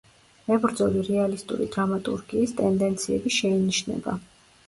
მებრძოლი 0.45 1.01
რეალისტური 1.09 1.67
დრამატურგიის 1.75 2.55
ტენდენციები 2.61 3.35
შეინიშნება. 3.39 4.19